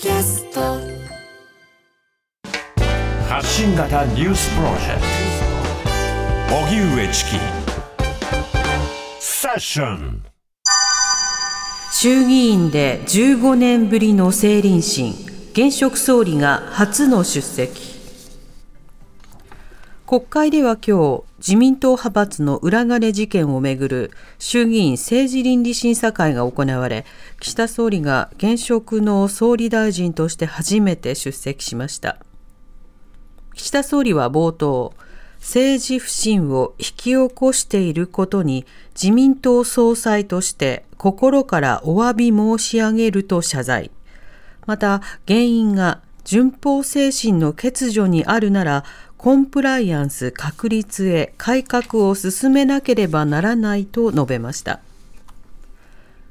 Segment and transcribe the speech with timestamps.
[0.00, 0.60] キャスト。
[3.28, 5.00] 発信型ニュースプロジェク
[6.48, 6.56] ト。
[6.56, 7.30] 荻上チキ。
[9.18, 10.22] セッション。
[11.92, 15.14] 衆議院で15年ぶりの政倫審。
[15.50, 17.98] 現職総理が初の出席。
[20.06, 27.06] 国会では今日自民党派閥の裏金事件をめぐる衆議院政治倫理審査会が行われ
[27.38, 32.18] 岸田総理が現職の総理大臣として初めて出席しました。
[33.54, 34.94] 岸田総理は冒頭
[35.38, 38.66] 政治不信を引き起こしていることに
[39.00, 43.90] 自民党総裁として心からお詫び申し上げると謝罪。
[44.66, 48.84] また原因が順法精神の欠如にあるなら
[49.18, 54.80] コンプライアンス確立へ改革を進めなければならないと述べました。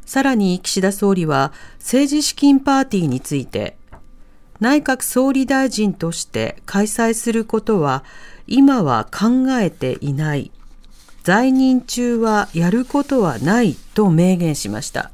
[0.07, 3.77] さらに岸田総理は政治資金パーティーについて
[4.61, 8.05] 内閣総理大臣として開催することは
[8.47, 10.51] 今は考えていない
[11.23, 15.11] 在任中はやることはないと明言しました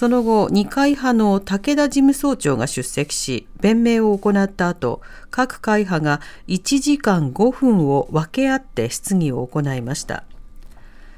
[0.00, 10.24] その後、二階派の武田事務総長が出席し、弁明を行った後、各会派が1時間5分を分け合って質疑を行いました。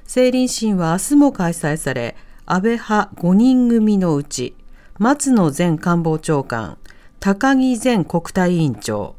[0.02, 4.56] 政倫審は明日も開催され、安倍派5人組のうち、
[4.98, 6.76] 松野前官房長官、
[7.20, 9.14] 高木前国対委員長、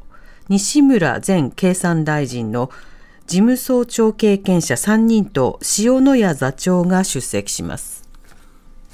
[0.50, 2.70] 西村前経産大臣の
[3.26, 8.03] 事務総長経験者3人と塩谷座長が出席します。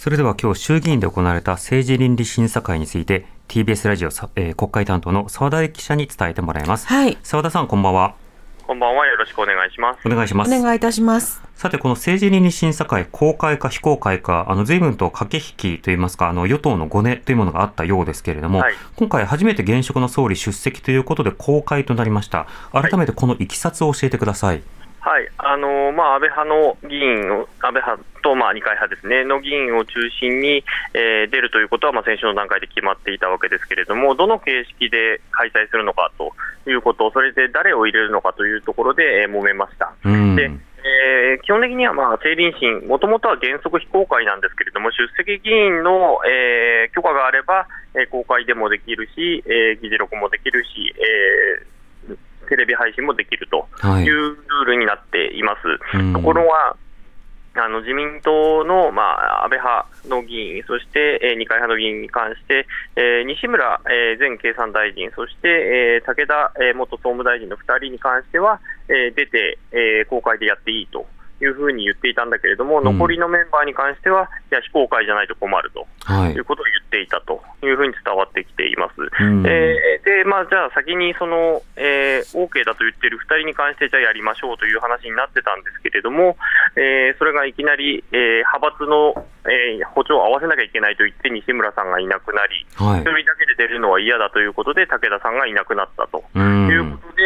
[0.01, 6.87] それでは今日衆議院で行われた政治倫理審査会について TBS ラジオ、えー、国会担当の澤田記者に伝えてもらいます。
[6.87, 7.19] はい。
[7.23, 8.15] 澤田さんこんばんは。
[8.67, 9.07] こんばんは。
[9.07, 10.01] よろしくお願いします。
[10.07, 10.57] お願いします。
[10.57, 11.43] お願いいたします。
[11.55, 22.47] さて、この政治倫理審査会、公開か非公開か、あの、随分と駆け引きといいますか、あの、与党のごねというものがあったようですけれども、はい、今回初めて現職の総理出席ということで公開となりました。
[22.73, 24.57] 改めてこのいきさつを教えてください。
[24.57, 25.29] はいはい。
[25.39, 30.63] あのまあ、安倍派の議員を、安倍派と、まあ、二階派ですね、の議員を中心に、
[30.93, 36.33] えー、出るということは、まあ、先週の段階で決まっていたわけですけれども、どの形式で開催するのかと
[36.69, 39.93] いうこと、それで誰を入れるのかというところで、えー、揉めました。
[40.05, 40.51] で
[40.83, 51.81] えー、基本的には、まあ、政倫審、もともとは原則非公開なんですけれども、出席議員の、えー、許可があれば、えー、公開でもできるし、えー、議事録もできるし、えー
[52.51, 53.69] テレビ配信もできると
[54.01, 54.37] いう
[54.71, 55.97] ルになっています。
[55.97, 56.77] はい、ところが
[57.55, 71.07] あの自民党の、まあ、安倍派の議員、そして、えー、二階派の議員に関して、えー、西村、えー、前経産大臣、そして、えー、武田、えー、元総務大臣の2人に関しては、えー、出て、えー、公開でやっていいと
[71.41, 75.87] いうふうに言っていたんだけれども、残りのメンバーに関しては、いや、非公開じゃないと困ると、
[76.29, 79.01] い、うことを言っていたというふうに伝わってきています。
[79.01, 86.37] うん、えー、で、まあ、じゃあ、先にその、えー、OK だと言っている2人に関して、じゃあやりましょうという話になってたんですけれども、
[86.77, 89.15] えー、それがいきなり、えー、派閥の、
[89.49, 97.23] えー、歩調を合わせなきゃいけないと言って、西村さんがいなくなり、はい、1人だけで出るのは嫌だということで、武田さんがいなくなったということで、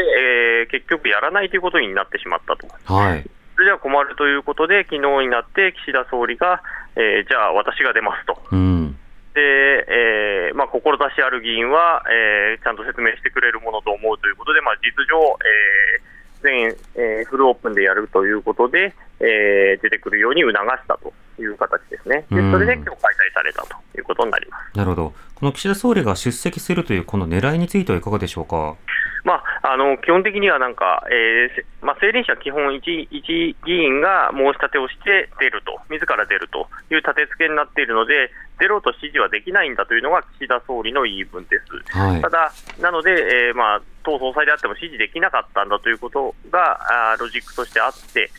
[0.62, 2.68] えー、結局やらないということになってしまったと。
[2.92, 6.62] はいそれでは困るということで、昨日になって岸田総理が、
[6.96, 8.38] えー、じゃあ私が出ますと。
[8.52, 8.98] うん
[9.34, 21.12] で、えーまあ、志ある議員は、えー、ちゃんと説明してくれるものと思うということで、まあ、実情、えー、全、えー、フルオープンでやるということで、えー、出てくるように促したと
[21.42, 22.26] いう形ですね。
[22.30, 24.76] でそれで今日開催されたということになります。
[24.76, 25.14] なるほど。
[25.34, 28.76] この岸田総理が出席するというこの狙いについてはいかがでしょうか？
[29.24, 38.30] まあ、あの基本的にはなんか、えーまあ、政倫社は基本一、一議員が申し立てをして出ると、自ら出るという立て付けになっているので、
[38.60, 41.96] 出ろと指示はできないんだというのが岸田総理の言い分です。
[41.96, 43.12] はい、ただ、なので、
[43.48, 48.30] えーまあ、党総裁であっても指示できなかったんだということがあロジックとしてあって、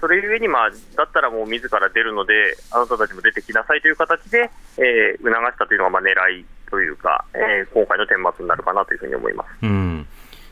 [0.00, 9.48] それゆえに、まあ、だったらもう自ら出るので、あなたたちも出てきなさいという形で、えー、促したというのがまあ狙いというか、えー、今回の顛末になるかなというふうに思います。
[9.62, 10.06] うん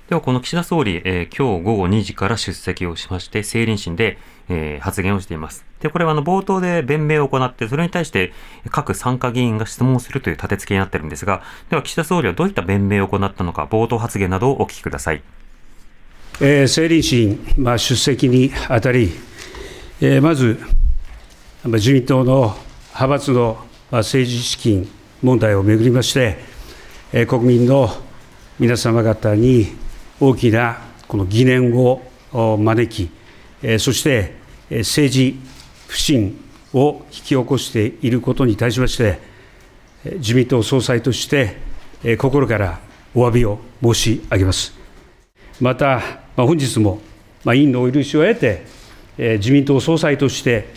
[0.08, 4.18] ではこの岸田総理、えー、今日午後2時から出席をしまして、政倫審で、
[4.48, 5.64] えー、発言をしています。
[5.80, 8.32] で、これはあの冒頭で弁明を行って、それに対して
[8.70, 15.22] 各参加議員が質問するという立て付けになっているんですが、では岸田総理はどういった弁明を行ったのか、冒頭発言などをお聞きください。
[16.40, 19.10] えー、政倫審、まあ、出席にあたり、えー、
[20.20, 20.60] まず、
[21.64, 22.54] 自民党の
[22.88, 23.56] 派閥の
[23.90, 24.86] 政治資金
[25.22, 26.36] 問題をめぐりまして、
[27.14, 27.88] えー、国民の
[28.58, 29.68] 皆様方に
[30.20, 32.02] 大きなこの疑念を
[32.58, 33.10] 招き、
[33.78, 34.34] そして
[34.68, 35.40] 政治
[35.86, 36.44] 不信
[36.74, 39.18] を引き起こしていることに対しまして、
[40.16, 41.56] 自民党総裁として、
[42.18, 42.80] 心から
[43.14, 44.74] お詫びを申し上げます。
[45.58, 46.02] また、
[46.36, 47.00] 本日も
[47.46, 48.75] 委員のお許しを得て、
[49.18, 50.68] 自民党総裁として、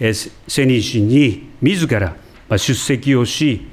[0.00, 2.16] 政倫審に自ら
[2.50, 3.66] 出席をし、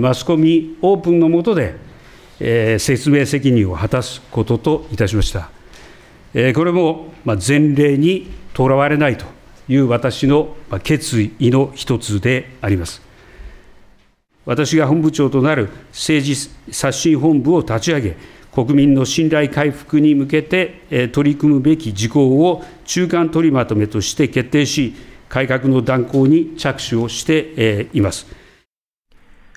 [0.00, 1.74] マスコミオープンの下で、
[2.78, 5.50] 説明責任を果たすことといたしました。
[6.54, 9.26] これも前例にとらわれないと
[9.68, 13.02] いう私の決意の一つであります。
[14.44, 18.16] 私が本部長となる政治刷新本部を立ち上げ、
[18.56, 24.94] 国民の信頼回復に向けて取り組むべき事項を中間取りまとめとして決定し、
[25.28, 28.26] 改革の断行に着手をしています。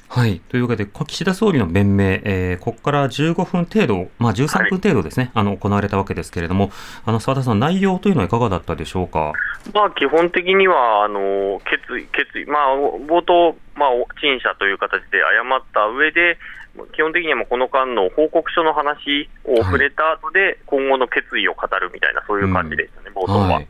[0.09, 0.41] はい。
[0.49, 6.71] というわけで、岸田総理の弁明、えー、ここから15分程度、まあ13分程度ですね、はい、あの、行われたわけですけれども、
[7.05, 9.31] あの、澤田さん、内容というのはいかがだったでしょうか？
[9.73, 12.75] まあ、基本的には、あの、決意、決意、まあ、
[13.07, 16.39] 冒頭、まあ、陳謝という形で謝った上で、
[16.87, 23.47] 基本的にはもうこの間の報告書の話を触れた後で、今後の決意を語るみたいな、そういう感じでしたね、うん、冒頭は。
[23.55, 23.67] はい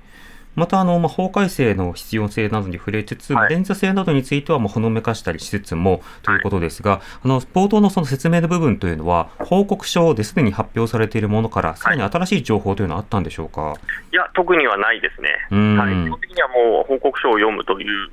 [0.55, 13.75] またあの、まあ、法改正の必要性などに触れつつ、はい、連座制などについてはもうほのめかしたりしつつもということですが、はい、あの冒頭のその説明の部分というのは、報告書ですでに発表されているものから、さらに新しい情報というのはあったんでしょうか、
[14.11, 18.09] いや、特にはないですね、はい、基本的にはもう報告書を読むという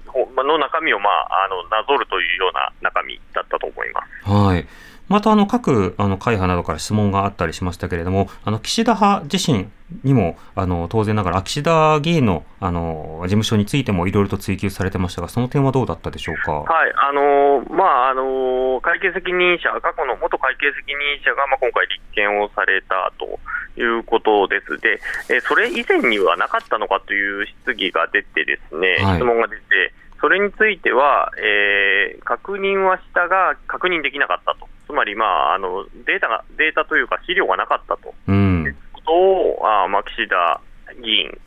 [0.47, 4.31] の中身を、まあ、あのなぞるというような中身だったと思います。
[4.31, 4.67] はい
[5.09, 9.69] またあの各あの会派などから質問があったりしましたけれども、あの岸田派自身
[10.03, 16.53] にもあの当然ながら、岸田議員のあの事務所についてもいろいろと追及されてましたが、その点はどうだったでしょうか？
[16.53, 23.39] はい、あのまああの会計責任者、過去の元会計責任者が、まあ、今回、立件をされたと
[23.81, 25.01] いうことですで、
[25.31, 29.93] えそれ以前にはなかったのかという質疑が出て、ですね、はい、質問が出て、
[30.27, 34.67] それについては、えー、確認はしたが、確認できなかったと。
[34.89, 40.61] つまり、まあ、あのデータがデータというか資料がなかったと、うん、いうことをあ、まあ、岸田
[41.01, 41.39] 議員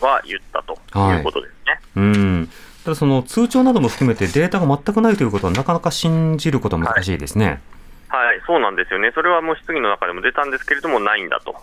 [0.00, 1.72] は言ったということですね。
[1.72, 2.48] はい、うん
[2.84, 7.60] ただその通帳なども含めてデータが全くないということはなかなか信じることは難しいですね。
[8.08, 9.12] はい、はい、そうなんですよね。
[9.14, 11.54] それはもう質疑の中でも出たんですけれども、ないんだと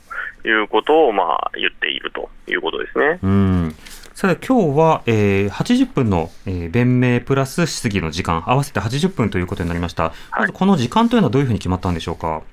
[0.48, 3.20] いうことを、まあ、言っているということですね。
[3.24, 3.76] うん
[4.20, 10.12] さて今日は、えー、80分の、えー、弁明プラス質疑の時間、合わせて80分ということになりました。
[10.38, 12.28] まずこの時間というのはどういうふうに決まったんでしょうか？
[12.28, 12.44] はい、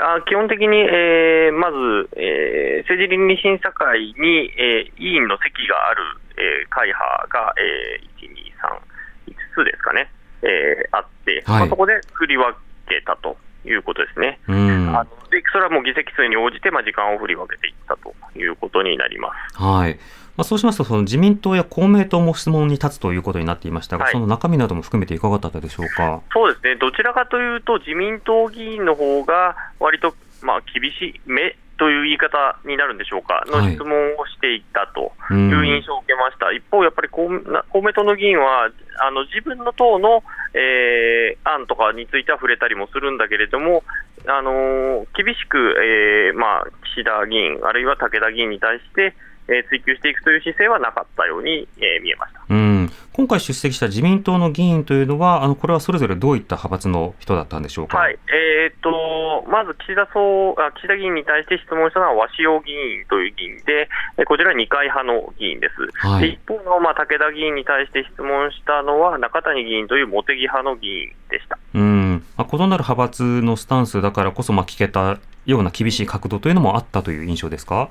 [0.00, 6.00] あ基本的に、えー、まず、えー、政治倫理審査会に、えー、委員の席がある、
[6.40, 10.08] えー、会派が、えー、1、2、3、5つですかね、
[10.40, 12.56] えー、あって、はい、まあ、そこで振り分
[12.88, 13.36] けたと
[13.66, 14.40] いうことですね。
[14.48, 19.62] うんあのでそれはもう議席数に応じて、まあ、時間を振り分けていったということになります。
[19.62, 19.98] はい
[20.42, 26.20] まあ、そうしますと、その自民党や公明党も質問に立つということになっていましたが、はい、その中身なども含めていかがだったでしょうか？
[26.32, 38.68] そうですね、どちらかというと、自民党議員の方が割とまあ厳しめという言い方になるんでしょうか、の質問をしていったという印象を受けました、はい、一方、やっぱり公明党の議員は、
[38.98, 40.24] あの自分の党の、
[40.54, 43.84] えー、案とかについては触れたりもするんだけれども、
[44.26, 49.14] あのー、厳しく、えーまあ、岸田議員、あるいは武田議員に対して、
[49.48, 63.88] えー、追及していくという姿勢はなかったように、えー、見えましたうん今回出席した自民党の議員というのは、あのこれはそれぞれどういった派閥の人だったんでしょうか、はいえーと、まず岸田総あ岸田議員に対して質問したのは、鷲尾議員という議員で、
[64.24, 66.06] こちらは二階派の議員です。
[66.06, 71.58] はい、で一方の、まあ、武田議員に対して質問したのは、中谷議員という茂木派の議員でした。
[71.74, 77.90] うんまあ、異なる派閥のスタンスだからこそ、まあ、聞けたような厳しい角度というのもあったという印象ですか？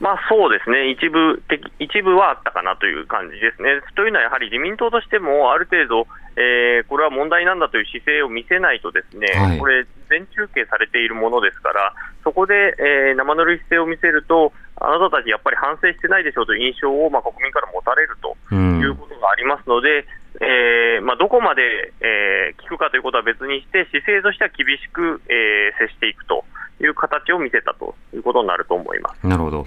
[0.00, 0.90] まあそうですね。
[0.90, 3.80] 一部的、一部はあったかなという感じですね。
[3.94, 6.06] というのは、やはり自民党としても、ある程度、
[6.36, 11.94] えー、これは問題なんだという姿勢を見せないと、ですね、はい、これ、全中継されているものですから、
[12.24, 20.06] そこで、えー、生ぬるい姿勢を見せると、あなたたちやっぱり反省してないでしょうという印象を、まあ、国民から持たれるということがありますので、
[20.40, 21.62] えーまあ、どこまで、
[22.00, 26.44] えー、聞くかということは別にして、姿勢としては厳しく、えー、接していくと
[26.80, 29.26] いう形を見せたということになると思います。
[29.26, 29.66] なるほど。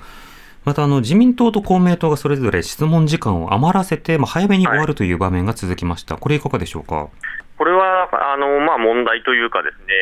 [0.66, 7.08] またあの自民党と公明党がそれぞれ質問時間を余らせて、まあ、早めに終わるという場面が続きました、はい、これ、いかがでしょうか？
[7.58, 9.94] これはあの、まあ、問題というか、ですね、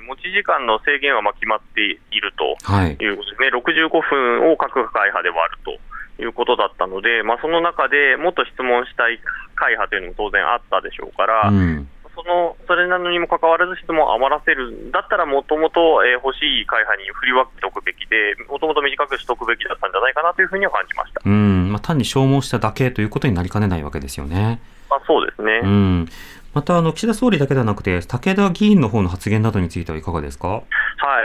[0.00, 2.56] えー、持ち時間の制限はまあ決まっていると
[3.04, 3.06] い。
[3.06, 5.78] うことですね、はい、65分を各会派で割る
[6.16, 9.20] ということだったので、まあ、その中でもっと質問したい
[9.54, 21.20] 会派というのも当然あったでしょうから、うんそのそれなのにもかかわらず質問を余らせるんだったら、もともと欲しい会派に振り分けておくべきで、もともと短くしておくべきだったんじゃないかなというふうには感じました。
[21.24, 24.60] うんまあ、単に消耗しただけということになりかねないわけですよね。
[24.88, 26.08] まあ、そうですね、うん
[26.52, 30.48] またあの岸田総理だけではなくて、武田議員の方の発言などについてはいかがですか？
[30.48, 30.62] は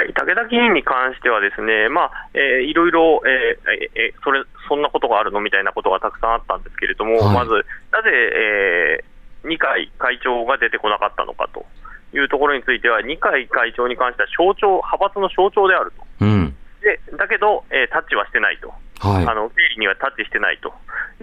[0.10, 5.40] い、武田議員に関しては、ですね、まあえー、いろいろ、えーえー、それ、そんなことがあるの？
[5.40, 7.52] みたいなことがたくさんあったんですけれども、はい、まず、
[7.92, 9.06] なぜ、えー、
[9.44, 11.66] 二階会長が出てこなかったのかと
[12.14, 16.04] いうところについては、二階会長に関しては象徴、派閥の象徴であると。
[16.22, 16.56] うん。
[16.82, 20.72] でだけど、えー、タッチはしてないと、はい、あの経理にはタッチしてないと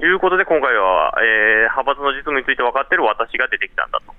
[0.00, 4.12] いうことで、今回は、えー、派閥の実務について分かっている私が出てきたんだと。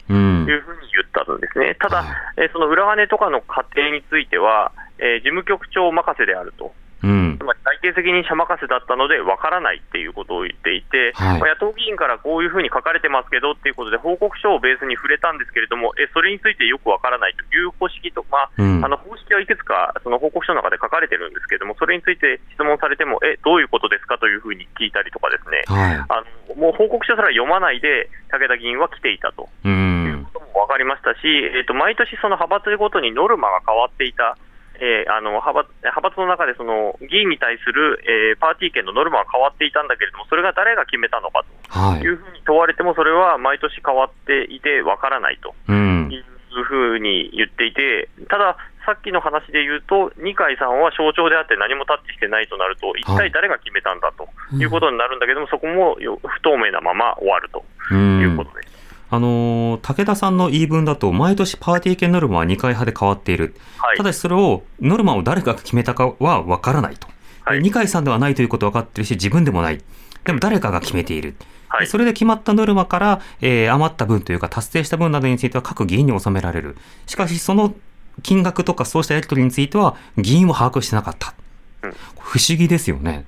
[0.48, 6.74] いうふうに言ったんですね、ただ、はい、えー、その裏金とかの過程については、えー、事務局長任せであると。
[7.04, 29.50] うん、つまり会計責任者任せだったので、わからないっていうことを言っていて、はい、まあ、野党議員からこういうふうに書かれてますけどっていうことで、報告書をベースに触れたんですけれども、えそれについてよくわからないという方式と、まあ、うん、あの方式はいくつかその報告書の中で書かれてるんですけれども、それについて質問されても、え、どういうことですかというふうに聞いたりとかですね、はい、あのもう報告書すら読まないで、武田議員は来ていたと。
[29.64, 34.38] いうことも分かりましたし、えーと毎年、その派閥ごとにノルマが変わっていた
[34.80, 41.98] えー、あの派閥派閥の中でその議員に対する、えー、パーティー券のノルマが変わっていたんだけれども、それが誰が決めたのかと。
[41.98, 42.08] い。
[42.08, 45.54] うふうに問われても、それは毎年変わっていてわからないと。
[46.58, 58.77] いうふうに言っていて、ただ、さっきの話で言うと、二階さんは象徴であって何もタッチしてないとなると、一体誰が決めたんだということになるんだけども、そこも不透明なまま終わるということです。
[59.10, 67.08] あの武田さんの言い分だと、毎年パーティー券ノルマは2回派で変わっている、はい、ただしそれを、ノルマを誰が決めたかは分からないと、
[67.44, 69.82] はい、二階さんではないということは分かってるし、自分でもない、
[70.26, 71.36] でも誰かが決めている。
[71.70, 76.78] はい、それで決まったノルマから、えー、余った分というか、達成した分などについては各議員に納められる。
[77.08, 77.76] しかし、その
[78.24, 81.34] 金額とかそうしたやり取りについては、議員は把握してなかった。
[81.84, 83.26] うん、不思議ですよね。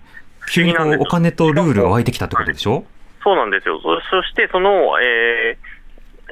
[0.52, 2.86] 急にお金とルールが湧いてきたってことでしょ？
[3.22, 3.82] そうなんですよ。
[3.82, 4.72] そして、その、
[5.02, 5.69] えー、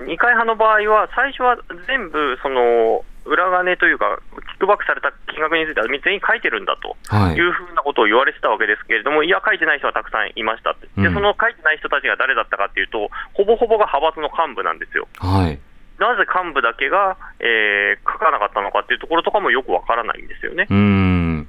[0.06, 4.20] 二階派の場合は、最初は全部、その、裏金というか、
[4.56, 6.96] キックバックされた金額については全員書いてるんだと
[7.36, 7.40] い。
[7.42, 15.08] うふうなことを言われてたわけですけれども、はい、いや、書いてない人はたくさんいましたって、でその書いてない人たちが誰だったかっていうと、ほぼほぼが派閥の幹部なんですよ。
[15.20, 15.60] はい。
[16.00, 20.68] なぜ幹部だけが、えー、書かなかったのかっていうところとかもよくわからないんですよね。
[20.70, 21.48] うん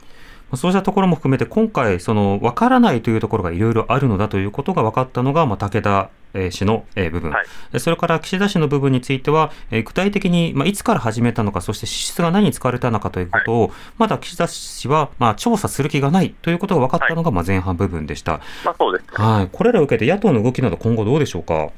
[0.55, 6.11] そうしたところも含めて、今回、その分からないというところがいろいろあるのだということが分かったのが、まあ、武田
[6.50, 7.43] 氏の部分、は
[7.75, 18.40] い、それから岸田氏の部分については、具体的に、まあ、いつから始めたのか、そして支出が何に使われたのかということを、はい、まだ岸田氏は、まあ、調査する気がないということが分かったのが、まあ、前半部分でした。
[18.64, 21.55] まあ、そうです、ね、はい、これらを受けて、野党の動きなど、今後どうでしょうか？
[21.55, 21.73] はい。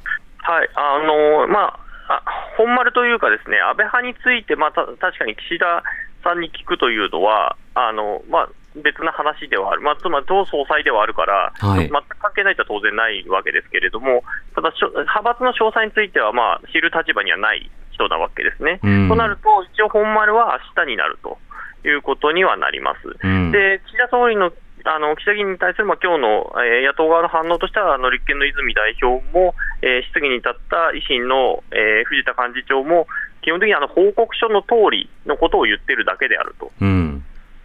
[0.75, 2.23] あのまあ、
[2.57, 5.83] 本丸というか、ですね安倍派について、まあ、た確かに岸田
[6.23, 14.23] さんに聞くというのは、あのまあ、別な話ではある、まあ、つまり党総裁ではあるから、はい、全く関係ないとは当然ないわけですけれども、
[14.55, 18.79] ただ、派閥の詳細については、まあ、知る立場にはない人なわけですね。
[18.79, 21.37] となると、一応、本丸は明日になると
[21.87, 23.01] いうことにはなります。
[23.51, 24.51] で岸田総理の
[24.83, 33.05] あの岸田議員に対する、まあ今日の、えー、野党側の反応としては、あの立憲の泉代表も、えー、質疑に立った維新の、えー、藤田幹事長も、
[33.43, 36.71] 基本的にあの報告書の通りのことを言ってるだけであると。
[36.81, 37.10] うん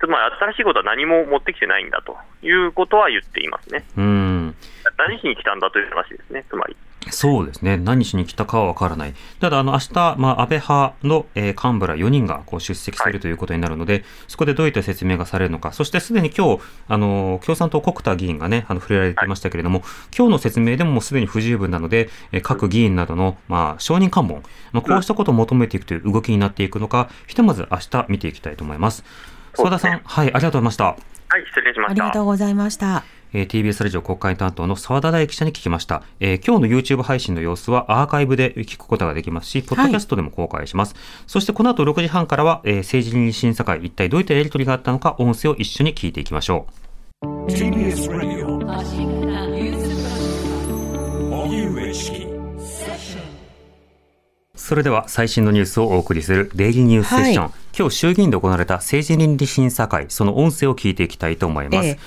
[0.07, 3.85] つまり新しいことは何も持ってきてないんだということは言っていますね。
[3.97, 4.55] うん
[4.99, 6.77] 何しに来たんだという話ですね、つまり。
[7.11, 7.77] そうですね。
[7.77, 9.15] 何しに来たかはわからない。
[9.41, 29.05] ただ、あの、明日、まあ、安倍派の、えー、幹部ら4人がこう出席するということになるので、はい、そこでどういった説明がされるのか、そしてすでに今日、あの、共産党国田議員がね、あの、触れられていましたけれども、はい、今日の説明でももうすでに不十分なので、えー、各議員などの、まあ、承認喚問、まあ、こうしたことを求めていくという動きになっていくのか、ひとまず明日見ていきたいと思います。
[29.57, 30.85] 澤田さん、はい、ありがとうございました。
[30.85, 30.95] は
[31.39, 31.91] い、失礼しました。
[31.91, 33.05] ありがとうございました。
[33.33, 40.95] えー、TBS ラジオ国会担当の澤田大記者に聞きました、えー、今日の YouTube 配信の様子はアーカイブで聞くことができますし、ポッドキャストでも公開します。
[40.95, 46.67] はい、そしてこの後6時半からは、えー、政治倫理審査会、一体どういったやり取りがあったのか、音声を一緒に聞いていきましょ
[47.23, 47.27] う。
[47.51, 48.57] TBS ラジオ
[54.67, 61.99] それでは最新のニュースをお送りするデイリーニュースセッション、はい、今日衆議院で行われた政治倫理審査会その音声を聞いていきたいと思います、ええ、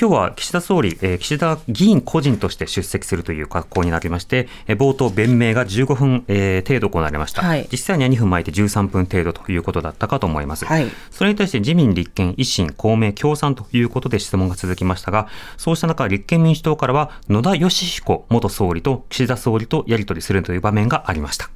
[0.00, 21.48] 今日は岸田総理、えー、岸田議員個人として出席するという格好になりまして、えー、冒頭弁明が15分、えー、程度行われました、はい、実際には2分巻いて13分程度ということだったかと思います、はい、それに対して自民立憲維新公明共産ということで質問が続きましたがそうした中立憲民主党からは野田佳彦元総理と岸田総理とやり取りするという場面がありました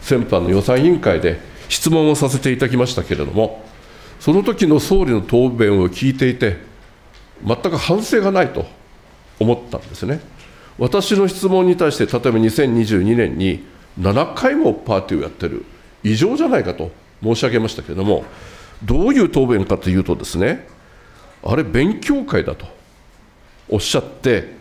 [0.00, 3.64] 先般の予算委員会で質問をさせていただきましたけれども、
[4.18, 6.58] その時の総理の答弁を聞いていて、
[7.44, 8.66] 全く反省がないと
[9.38, 10.20] 思ったんですね。
[10.78, 13.64] 私の質問に対して、例えば2022年に
[13.98, 15.64] 7回もパーティーをやってる、
[16.02, 16.90] 異常じゃないかと
[17.22, 18.24] 申し上げましたけれども、
[18.84, 20.66] どういう答弁かというとですね、
[21.42, 22.66] あれ、勉強会だと
[23.68, 24.54] おっしゃって、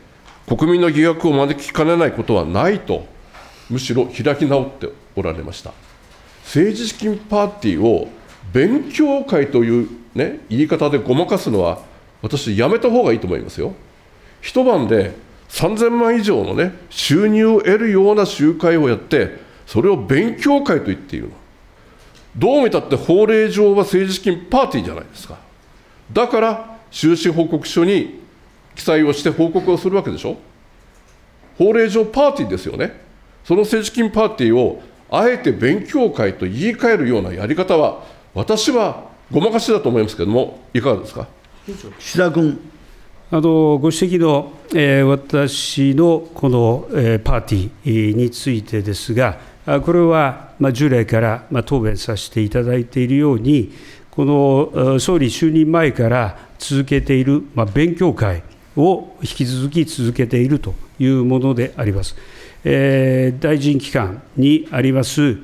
[0.47, 3.05] 国民の疑惑を招きかねないことはないと、
[3.69, 5.73] むしろ開き直っておられました。
[6.43, 8.09] 政治資金パーティーを
[8.51, 11.79] 勉強会という、ね、言い方でごまかすのは、
[12.21, 13.73] 私、やめた方がいいと思いますよ。
[14.41, 15.13] 一晩で
[15.49, 21.33] 3000万以上の、ね、収入を得るような集会をやって、それを勉強会と言っているの。
[22.35, 25.37] どう見たって法令上は政治資金パーティーじゃないですか。
[26.11, 28.19] だから、収支報告書に
[28.75, 30.37] 記載をして報告をするわけでしょ。
[31.57, 33.08] 法令上パーティーですよね。
[33.49, 34.79] その政治資金パーティーを
[35.09, 38.03] あえて勉強会と言い換えるようなやり方は、
[38.35, 41.27] 私はごまかしだと思いますけれども、いかがですか？
[41.97, 42.59] 岸田君。
[43.31, 53.71] あのご指摘の、えー、私のこの、えー、パーティーについてですが、あこれは、まあ、従来から、まあ、答弁させていただいているように、
[54.11, 58.43] この総理就任前から続けている、まあ、勉強会
[58.77, 62.15] を引き続き続けているというものであります。
[62.63, 65.37] 大臣機関にあります、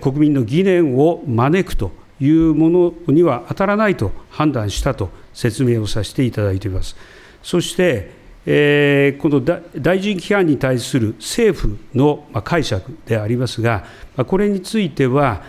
[0.00, 6.96] 国民の疑念を招くというものには当たらないと判断したと説明をさせていただいています。
[7.42, 8.10] そして、
[8.46, 13.84] えー、この大臣規範に対する政府の解釈でありますが、
[14.26, 15.42] これについては、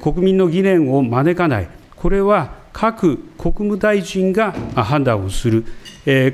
[0.00, 5.64] 国民の疑念を招かない、これは各国務大臣が判断をする、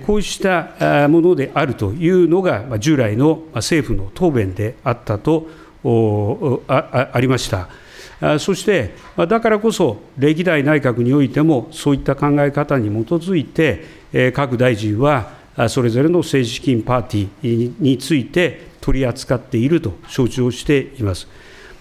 [0.06, 5.46] こうしたものであるというのが、従来の政府の答弁であったと
[6.68, 7.68] ありました。
[8.38, 8.94] そして、
[9.28, 15.30] だからこそ、歴代内閣においても、そういった考え方に基づいて、各大臣は
[15.68, 21.28] それぞれの政治資金パーティーについて取り扱っていると承知をしています。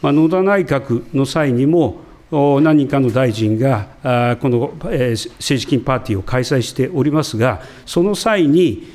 [0.04, 8.88] 野田内閣の際にも、何人かの大臣がこの政治金パーティーを開催しておりますが、その際に、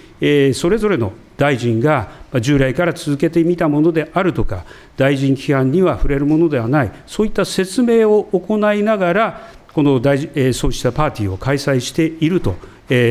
[0.54, 4.64] それぞれの大臣が従来から続けてみたものであるとか、
[4.96, 10.18] 大臣規範には触れるものではない、そういった説明を行いながら、この大
[10.52, 12.54] そうしたパーティーを開催していると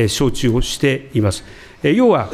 [0.06, 1.44] 承知をしています。
[1.82, 2.30] 要は、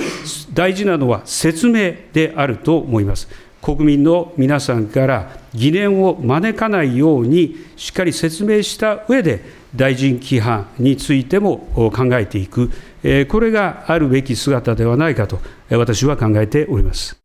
[0.52, 3.28] 大事なのは説明であると思います。
[3.68, 9.44] 国民の皆さんから疑念を招かないように、しっかり説明した上で、
[9.76, 12.70] 大臣規範についても考えていく、
[13.28, 17.20] これがあるべき姿ではないかと、私は考えております。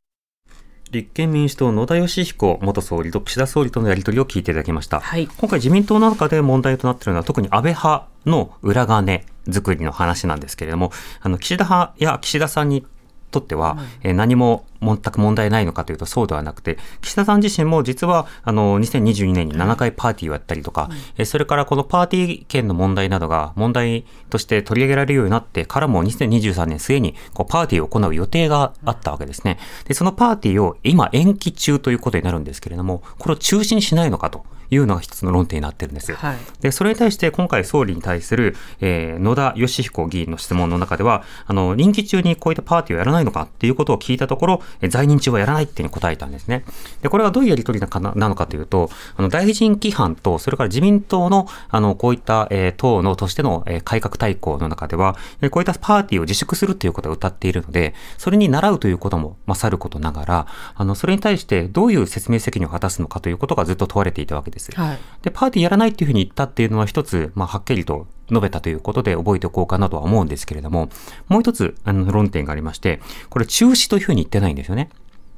[0.91, 12.85] 立憲民主党野田佳彦元総理と岸田総理とのやり取りを聞いていただきました、はい、今回自民党の中で問題となっているのは特に安倍派の裏金作りの話なんですけれどもあの岸田派や岸田さんに
[13.31, 29.57] とっては、えー何も全く問題ないのかというとそうではなくて岸田さん自身も実はあの2022年に7回パーティーをやったりとか、えーそれからこのパーティー券の問題などが問題として取り上げられるようになってからも2023年末にこうパーティーを行う予定があったわけですね。
[29.85, 36.13] でそのパーティーを今延期中ということになるんですけれどもこれを中止にしないのかというのが一つの論点になってるんです。
[36.13, 36.37] はい。
[36.61, 46.63] で、それに対して今回総理に対する、えー野田義彦議員の質問の中では、あの、任期中にこういったパーティーをやらないのかっていうことを聞いたところ、えー在任中はやらないっていうに答えたんですね。
[47.01, 64.71] で、これはどういうやり取りなかななのかというと、あの、大臣規範と、それから自民党の、あの、こういった、えー党のとしての、えー改革大綱の中では、えーこういったパーティーを自粛するということを謳っているので、それに習うということも、まあ、さることながら、あの、それに対してどういう説明責任を果たすのかということがずっと問われていたわけです。
[64.73, 70.89] はいで、パーティーやらないっていうふうに言ったっていうのは一つ、まあ、はっきりと述べたということで覚えておこうかなとは思うんですけれども、
[71.27, 74.89] もう一つ、あの、論点がありまして、これ中止というふうに言ってないんですよね。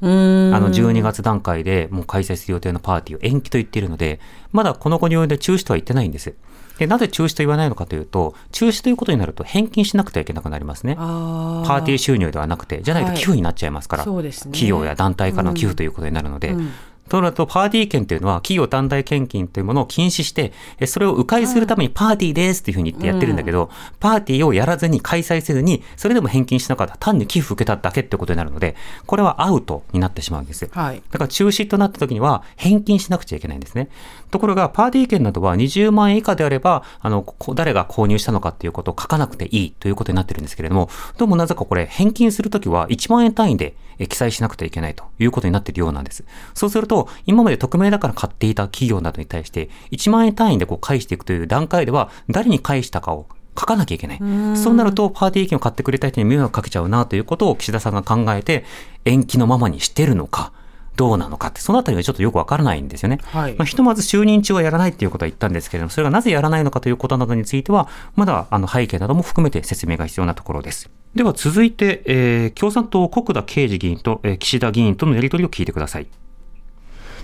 [0.02, 4.20] うーんあの、12月段階でもう開催する予定のパーティーを延期と言っているので、
[4.52, 6.36] まだこの後に及んで中止とは言ってないんです。
[6.78, 10.96] で、なぜ中止と言わないのかというと、中止ということになると返金しなくてはいけなくなりますね。
[11.00, 16.72] あパーティー収入ではなくて、じゃないと寄付になっちゃいますから、そうですね企業や団体からの寄付ということになるので、うん
[17.10, 30.70] となると、パーティー券というのは、企業団体献金というものを禁止して、えそれを迂回するためにパーティーですっていうふうに言ってやってるんだけど、パーティーをやらずに開催せずに、それでも返金しなかった、単に寄付受けただけってことになるので、これはアウトになってしまうんです。
[30.72, 33.90] はいだから中止となった時には返金しなくちゃいけないんですね。
[34.32, 46.24] ところが、パーティー券などは20万円以下であれば、あの、こ誰が購入したのかっていうことを書かなくていいということになってるんですけれども、どうもなぜかこれ、返金するときは1万円単位でえ記載しなくてはいけないということになっているようなんです。
[46.54, 46.95] そうすると、
[47.26, 53.28] 今まで匿名だから買っていた企業などに対して、1万円単位でこう返していくという段階では、誰に返したかを
[53.58, 54.20] 書かなきゃいけない。
[54.58, 58.66] そうなると、パーティー券を買ってくれた人に迷惑かけちゃうなということを岸田さんが考えて、
[59.06, 60.52] 延期のままにしてるのか、
[60.96, 63.20] どうなのかって、そのあたりはちょっとよくわからないんですよね。
[63.26, 70.90] はい、まあ、ひとまず就任中はやらないっていうことは言ったんですけれども、それがなぜやらないのかということなどについては、まだあの背景なども含めて説明が必要なところです。
[71.14, 76.08] では続いて、えー、共産党国田啓二議員と、えー、岸田議員とのやり取りを聞いてください。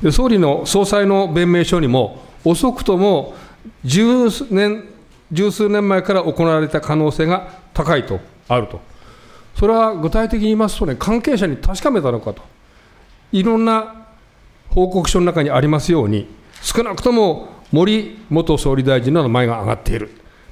[0.02, 3.36] で総理の総裁の弁明書にも、遅くとも
[3.84, 4.84] 十年
[5.32, 8.82] 十数年前から行われた可能性が高いとあると、
[9.56, 12.42] それは具体的に言いますとね、関係者に確かめたのかと、
[13.32, 14.08] いろんな
[14.70, 16.28] 報告書の中にありますように、
[16.62, 20.10] 少なくとも森元総理大臣の名前が挙がっている、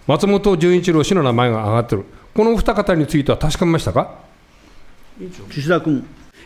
[0.08, 4.16] 松本純一郎氏の名前が挙がっている、この二方については確かめましたか？
[5.52, 6.06] 岸田君、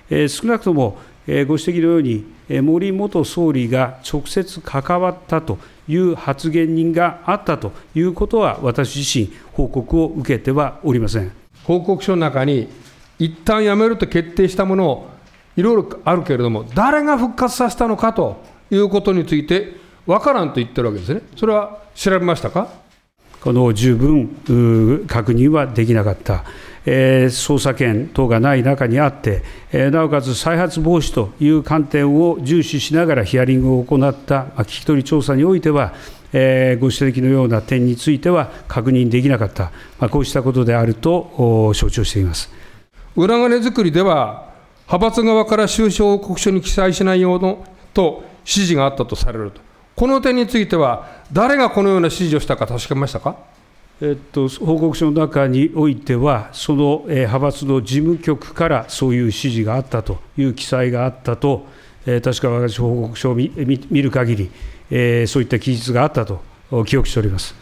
[0.10, 2.26] えー、少なくとも、えー、ご指摘のように、
[2.62, 5.58] 森元総理が直接関わったと
[5.88, 11.32] いう発言人があったということは、私自身、報告を受けてはおりません。
[11.64, 12.68] 報告書の中に、
[13.20, 15.10] 一旦やめると決定したものを
[15.56, 22.83] いろいろあるけれども、誰が復活させたのかということについて、分からんと言ってるわけですね、それは調べましたか？
[23.44, 26.46] この十分確認はできなかった。
[26.86, 35.94] えー、捜査権等がない中にあって、えー、なおかつ再発防止という観点を重視しながらヒアリングを行った、まあ、聞き取り調査においては、
[36.34, 42.52] えー、ご指摘のような点については確認できなかった、まあ、こうしたことであると承知をしています。
[43.16, 44.52] 裏金作りでは、
[44.88, 49.62] 派閥側から収支報告書に記載しないようのと指示があったとされると、
[50.04, 53.38] この点については、誰がこのような指示をしたか確かめましたか？
[54.02, 61.66] えっと、報告書の中においては、その、えー、派閥の事務局からそういう指示があったという記載があったと、
[62.06, 64.52] えー、確か私、報告書を見見る限り、
[64.92, 66.42] えー、そういった記述があったと
[66.84, 67.56] 記憶しております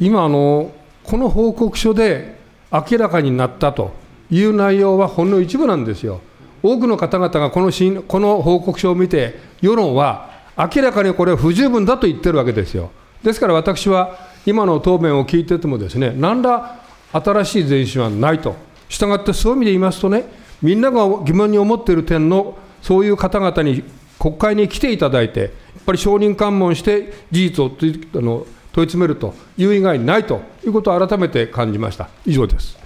[0.00, 2.38] 今あの、この報告書で
[2.72, 3.92] 明らかになったと
[4.30, 6.22] いう内容はほんの一部なんですよ。
[6.62, 7.70] 多くの方々がこの
[8.08, 12.90] この報告書を見て、世論は明らかにこれは不十分だと言ってるわけですよ。
[13.22, 16.80] ですから私は今の答弁を聞いててもですね、何ら
[17.12, 18.56] 新しい前進はないと。
[18.88, 20.24] したがってそういう意味で言いますとね、
[20.62, 23.82] みんなが疑問に思っている点のそういう方々に
[24.18, 25.50] 国会に来ていただいて、やっ
[25.86, 32.08] ぱり承認喚問して事実をあの問い詰めるという以外ないということを改めて感じました。
[32.26, 32.83] 以上です。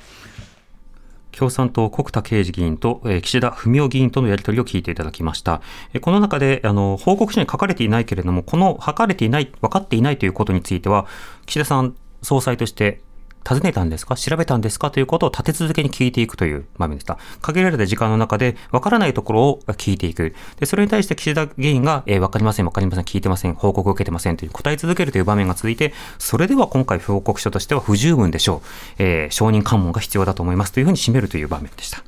[1.38, 5.62] 共産党国田刑事議員と、え、岸田文雄議員とのやり取りを聞いていただきました。
[5.94, 11.06] え、この中で、あの、報告書に書かれていないけれども、この書かれていない、分かっていないということについては、
[11.46, 13.00] 岸田さん総裁として
[13.44, 14.14] 尋ねたんですか？
[14.16, 14.90] 調べたんですか？
[14.90, 17.18] ということを立て続けに聞いていくという場面でした。
[17.40, 20.34] 限られた時間の中で分からないところを聞いていく。
[20.60, 28.68] で、それに対して岸田議員が、えー、分かりません、分かりません、聞いてません、報告を受けてませんという答え続けるという場面が続いて、それでは今回報告書としては不十分でしょう。
[28.98, 32.02] えー、承認喚問が必要だと思いますというふうに締めるという場面でした。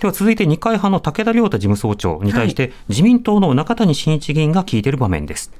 [0.00, 5.52] では続いて二階派の武田良太事務総長に対して、自民党の中谷真一議員が聞いている場面です。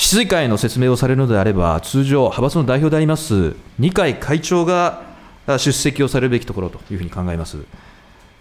[0.00, 5.02] 質疑会の説明をされるのであれば、通常、派閥の代表であります二階会長が
[5.46, 7.58] 出席をされるべきところというふうに考えます。
[7.58, 7.66] 事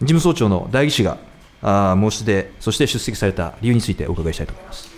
[0.06, 1.18] 務総長の代議士が
[1.62, 4.90] 申し出、そして出席された理由についてお伺いしたいと思います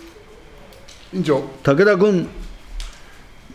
[1.12, 2.28] 委員長、武田君。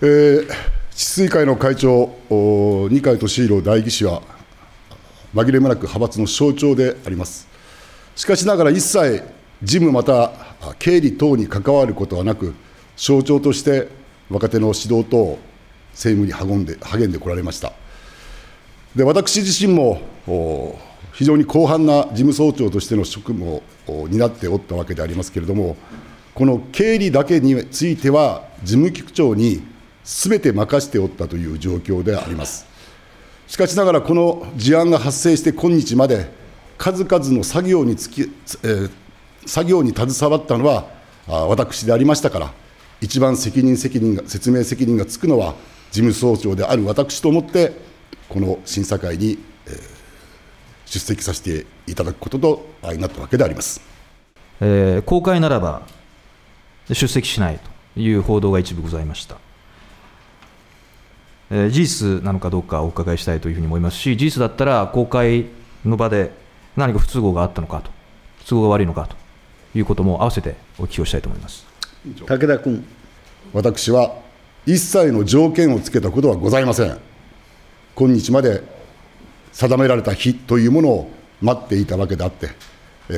[0.02, 0.52] えー、
[0.92, 4.22] 質疑会の会長、二階俊博代議士は、
[5.34, 7.48] 紛れもなく派閥の象徴であります。
[8.18, 9.24] しかしながら一切、
[9.64, 10.34] 事務また
[10.78, 12.54] 経理等に関わることはなく、
[12.98, 13.88] 象徴として
[14.30, 15.38] 若手の指導と
[15.94, 17.72] 政務に励んで励んでこられました。
[18.96, 20.02] で私自身も
[21.14, 25.76] 非常に広範な事務総長としての職務を担っておったわけでありますけれども、
[26.36, 29.64] この経理だけについては、事務局長に
[30.04, 32.68] すべて任しておったという状況であります。
[33.48, 36.30] しかしながら、この事案が発生して今日まで、
[36.78, 38.92] 数々の作業につき、えー、
[39.48, 40.86] 作業に携わったのは
[41.28, 42.54] 私でありましたから、
[43.02, 45.56] 一番責任責任が、説明責任がつくのは、
[45.92, 47.74] 事務総長である私と思って、
[48.30, 49.74] この審査会に、えー、
[50.86, 53.82] 出席させていただくこととなったわけであります、
[54.60, 55.84] えー、公開ならば、
[56.90, 57.60] 出席しない
[57.96, 59.38] という報道が一部ございました。
[61.50, 65.46] えー、事実なのかどうかお伺いしたいというふうに思いますし、事実だったら公開
[65.86, 66.32] の場で
[66.76, 67.92] 何か不都合があったのかと、
[68.46, 69.16] 都合が悪いのかと
[69.78, 71.77] いうことも合わせてお聞きをしたいと思います。
[72.16, 72.86] 武田君。
[73.54, 74.16] 私は
[74.66, 76.98] 一切の条件をつけたことはございません。
[77.96, 78.62] 今日まで
[79.52, 82.50] 定められた日というものを待っていたわけであって、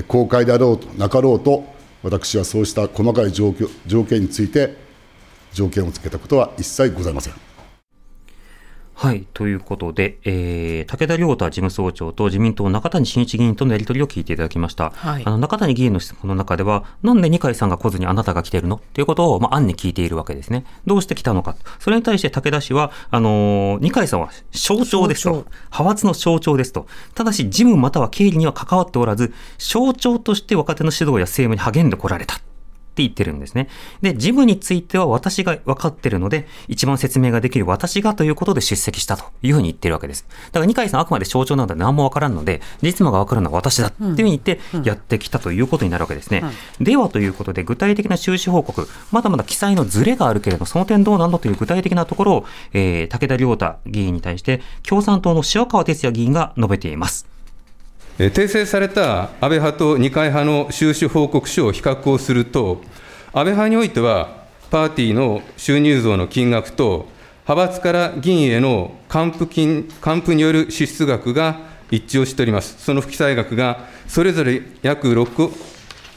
[0.03, 1.65] 公開であろうとなかろうと、
[2.03, 4.77] 私はそうした細かい状況条件について、
[5.51, 7.48] 条件をつけたことは一切ございません。
[8.99, 9.25] はい。
[9.33, 14.89] ということで、えー、武田良太事務総長と自民党中谷真一議員とのやり取りを聞いていただきました。
[14.89, 20.65] はいあの、中谷議員の質問の中では、なんで二階さんが来ずにあなたが来てるのっていうことを、まあ、案に聞いているわけですね。
[20.85, 21.55] どうして来たのか。
[21.79, 25.45] それに対して武田氏は、あのー二階さんは象徴ですと。
[25.67, 26.85] 派閥の象徴ですと。
[27.15, 32.41] ただし、事務または経理には関わっておらず、象徴として若手の指導や政務に励んでこられた。
[32.99, 33.69] って言ってるんですね。
[34.01, 40.25] で、事務については私が分かってるので、一番説明ができる私がということで出席したというふうに言ってるわけです。
[40.47, 46.43] だから二階さんあくまで象徴なので何も分からんので、実務が分かるのは私だっていうふうに言ってやってきたということになるわけですね。
[46.79, 57.27] ではということで、具体的な収支報告、まだまだ記載のズレがあるけれど、その点どうなんだという具体的なところを、えー武田良太議員に対して、共産党の塩川哲也議員が述べています。
[58.27, 62.81] 訂正された安倍派と二階派の収支報告書を比較をすると、
[63.27, 67.07] 安倍派においては、パーティーの収入増の金額と、
[67.47, 72.83] 派閥から議員への還付金、還付による支出額が一致をしております。
[72.83, 75.51] その不記載額が、それぞれ約 6,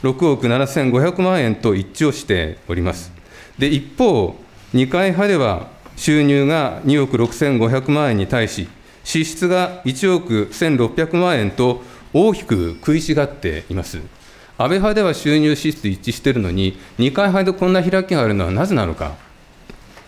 [0.03, 3.13] 6億7500万円と一致をしております。
[3.57, 4.35] で、一方、
[4.73, 8.67] 二階派では、収入が2億6500万円に対し、
[9.05, 11.81] 支出が1億1600万円と
[12.13, 13.97] 大きく食い違っています。
[14.55, 19.15] 安倍派では収入支出一致しているのに、二階派でこんな開きがあるのはなぜなのか。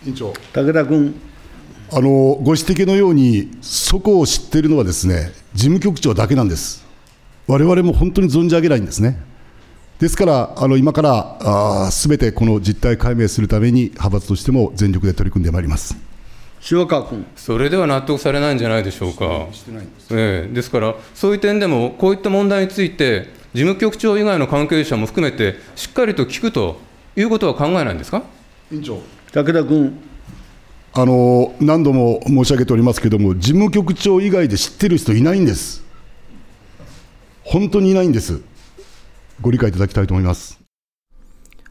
[0.04, 1.14] 委員長武田君。
[1.92, 2.08] あの
[2.42, 6.84] ご指摘のように、そこを知っているのはですね事務局長だけなんです、
[7.46, 9.20] われわれも本当に存じ上げないんですね。
[9.98, 15.96] ですから、あの今からすべてこの実態解明するために、派閥としても全力で取り組んでまいります。
[16.70, 17.26] 塩川君。
[17.36, 19.46] それでは納得されないんじゃないでしょうか。
[20.10, 26.78] ええですから、そういう点でも、こういった問題について、事務局長以外の関係者も含めて、しっかりと聞くと
[27.16, 28.22] いうことは考えないんですか？
[28.70, 29.00] 委員長
[29.32, 29.98] 武田君。
[30.92, 35.84] あの何度も申し上げておりますけれども、事務局長以外で知ってる人いないんです。
[37.44, 38.40] 本当にいないんです。
[39.40, 40.65] ご理解いただきたいと思います。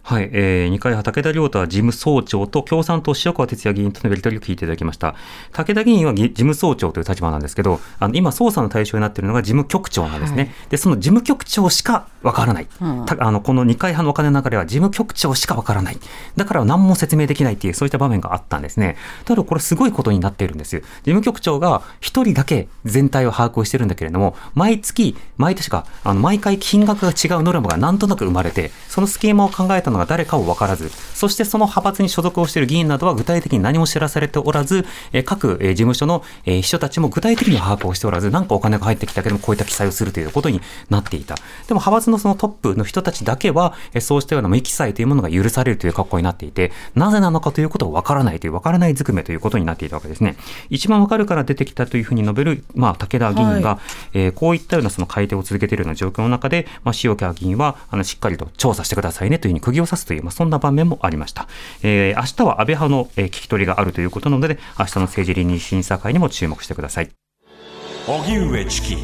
[0.08, 5.16] はい、えー、二階派武田良太事務総長と共産党塩川哲也議員とのやり取りを聞いていただきました。
[5.52, 10.54] 武田議員はぎ事務総長という立場なんですけど、あの今捜査の対象になっているのが事務局長なんですね。
[10.70, 12.68] で、その事務局長しかわからない。
[12.80, 15.98] うんたあのこの二階派のお金の中では事務局長しかわからない。
[16.36, 18.98] だから何も説明できないっていうそういった場面があったんですね。
[19.26, 20.82] ただこれすごいことになっているんですよ。
[20.82, 41.36] 事務局長が一人だけ全体を把握をしてるんだけれども、毎月、毎年か、あの毎回金額が違うノルマがなんとなく生まれて、そのスキーマを考えたのが誰かを分からず、そしてその派閥に所属をしている議員などは具体的に何も知らされておらず、えー各えー事務所のえー秘書たちも具体的には把握をしておらず、なんかお金が入ってきたけども、こういった記載をするということになっていた。
[41.36, 41.42] で
[41.74, 50.38] も派閥のそのトップの人たちだけは、えーそうしたような無記載というものが許されるという格好になっていて、なぜなのかということを分からないという分からないずくめということになっていたわけですね。
[50.70, 53.80] 一番分かるから出てきたというふうに述べる、まあ、武田議員が、は
[54.14, 61.48] いえーこういったようなその改定を続けているような状況の中で、まあ、塩川議員はあのしっかりと調査してくださいねというふうに釘を刺すという、まあ、そんな場面もありました。
[61.84, 67.10] えー明日は安倍派の、えー聞き取りがあるということなので、明日の政治倫理審査会にも注目してください。
[68.08, 68.98] 荻上チキ